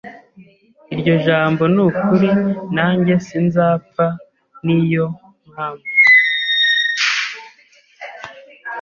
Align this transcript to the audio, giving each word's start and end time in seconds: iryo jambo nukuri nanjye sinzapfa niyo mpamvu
iryo 0.93 1.13
jambo 1.25 1.61
nukuri 1.73 2.29
nanjye 2.75 3.13
sinzapfa 3.27 4.07
niyo 4.65 5.05
mpamvu 5.51 5.89